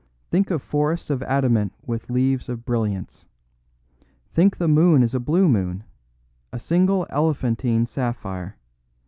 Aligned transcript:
Think 0.31 0.49
of 0.49 0.63
forests 0.63 1.11
of 1.11 1.21
adamant 1.21 1.73
with 1.85 2.09
leaves 2.09 2.49
of 2.49 2.65
brilliants. 2.65 3.27
Think 4.33 4.57
the 4.57 4.67
moon 4.67 5.03
is 5.03 5.13
a 5.13 5.19
blue 5.19 5.47
moon, 5.47 5.83
a 6.51 6.57
single 6.57 7.05
elephantine 7.11 7.85
sapphire. 7.85 8.57